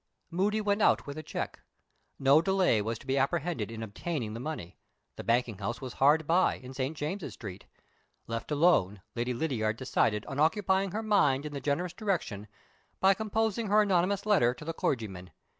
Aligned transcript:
Moody 0.31 0.61
went 0.61 0.81
out 0.81 1.05
with 1.05 1.15
the 1.17 1.21
check. 1.21 1.59
No 2.17 2.41
delay 2.41 2.81
was 2.81 2.97
to 2.97 3.05
be 3.05 3.19
apprehended 3.19 3.69
in 3.69 3.83
obtaining 3.83 4.33
the 4.33 4.39
money; 4.39 4.79
the 5.15 5.23
banking 5.23 5.59
house 5.59 5.79
was 5.79 5.93
hard 6.01 6.25
by, 6.25 6.55
in 6.55 6.73
St. 6.73 6.97
James's 6.97 7.33
Street. 7.35 7.65
Left 8.25 8.49
alone, 8.49 9.03
Lady 9.13 9.31
Lydiard 9.35 9.77
decided 9.77 10.25
on 10.25 10.39
occupying 10.39 10.89
her 10.89 11.03
mind 11.03 11.45
in 11.45 11.53
the 11.53 11.61
generous 11.61 11.93
direction 11.93 12.47
by 12.99 13.13
composing 13.13 13.67
her 13.67 13.83
anonymous 13.83 14.25
letter 14.25 14.55
to 14.55 14.65
the 14.65 14.73
clergyman. 14.73 15.29